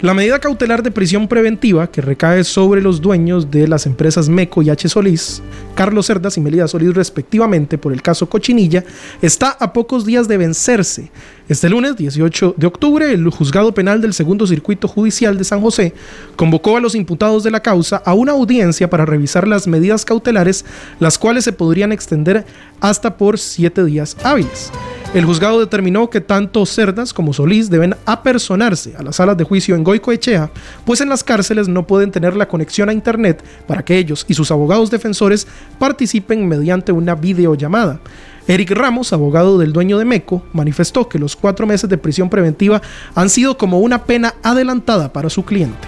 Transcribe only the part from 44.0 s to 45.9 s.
pena adelantada para su cliente.